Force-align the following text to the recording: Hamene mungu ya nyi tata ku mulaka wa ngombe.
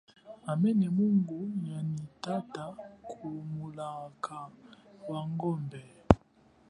Hamene 0.45 0.87
mungu 0.95 1.39
ya 1.69 1.79
nyi 1.89 2.03
tata 2.23 2.65
ku 3.09 3.27
mulaka 3.53 4.37
wa 5.09 5.21
ngombe. 5.31 5.83